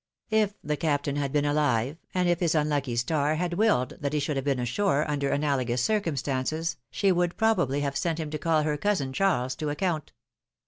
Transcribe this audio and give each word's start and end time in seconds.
If 0.31 0.55
the 0.63 0.77
Captain 0.77 1.15
had 1.17 1.31
been 1.31 1.45
alive, 1.45 1.95
and 2.15 2.27
if 2.27 2.39
his 2.39 2.55
unlucky 2.55 2.95
star 2.95 3.35
had 3.35 3.53
willed 3.53 3.97
that 3.99 4.13
he 4.13 4.19
should 4.19 4.35
have 4.35 4.43
been 4.43 4.57
ashore. 4.57 5.03
286 5.03 5.05
philom^ne's 5.05 5.29
mabriages. 5.29 5.29
under 5.29 5.29
analogous 5.29 5.83
circumstances, 6.23 6.77
slie 6.91 7.13
would 7.15 7.37
probably 7.37 7.81
have 7.81 7.95
sent 7.95 8.19
him 8.19 8.31
to 8.31 8.39
call 8.39 8.63
her 8.63 8.77
cousin 8.77 9.13
Charles 9.13 9.55
to 9.57 9.69
account. 9.69 10.11